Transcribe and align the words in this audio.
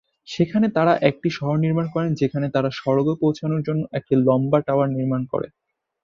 সেখানে 0.27 0.67
তারা 0.77 0.93
একটি 1.09 1.29
শহর 1.29 1.55
নির্মাণ 1.57 1.85
করে, 1.93 2.07
যেখানে 2.21 2.47
তারা 2.55 2.69
স্বর্গে 2.73 3.13
পৌঁছানোর 3.21 3.61
জন্য 3.61 3.81
একটি 3.93 4.13
লম্বা 4.27 4.59
টাওয়ার 4.61 4.89
নির্মাণ 4.91 5.21
করে। 5.31 5.47